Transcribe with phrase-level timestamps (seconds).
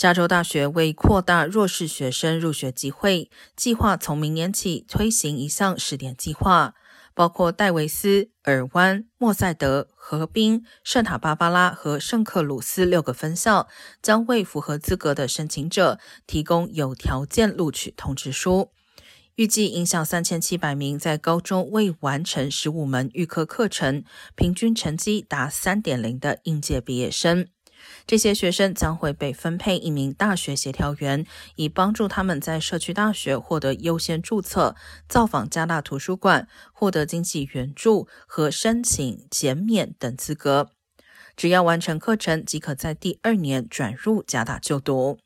[0.00, 6.74] 加州大学为扩大弱势学生入学机会，计划从明年起推行一项试点计划，
[7.12, 13.68] 包括戴维斯、尔湾、莫塞德、河滨、圣塔芭芭拉和圣克鲁斯六个分校，
[14.00, 18.70] 将为符合资格的申请者提供有条件录取通知书。
[19.34, 24.02] 预计影响三千七百名在高中未完成十五门预科课程、
[24.34, 27.46] 平均成绩达三点零的应届毕业生。
[28.06, 31.24] 这些学生将会被分配一名大学协调员，
[31.56, 34.74] 以帮助他们在社区大学获得优先注册、
[35.08, 40.70] 造访加大图书馆、获得经济援助和申请减免等资格。
[41.36, 45.18] 只要完成课程，即可在第二年转入加大就读。